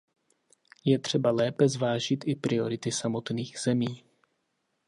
Je 0.85 0.99
třeba 0.99 1.31
lépe 1.31 1.69
zvážit 1.69 2.19
i 2.27 2.35
priority 2.35 2.91
samotných 2.91 3.59
zemí. 3.59 4.03